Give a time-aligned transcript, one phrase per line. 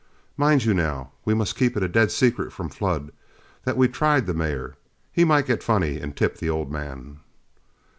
[0.35, 3.11] Mind you, now, we must keep it a dead secret from Flood
[3.65, 4.73] that we've tried the mare;
[5.11, 7.19] he might get funny and tip the old man."